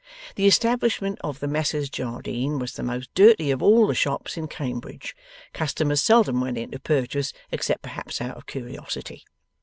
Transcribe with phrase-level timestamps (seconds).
[0.35, 4.47] The establishment of the Messrs Jardine was the most dirty of all the shops in
[4.47, 5.15] Cambridge.
[5.53, 9.23] Customers seldom went in to purchase, except perhaps out of curiosity.